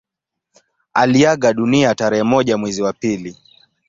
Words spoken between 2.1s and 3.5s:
moja mwezi wa pili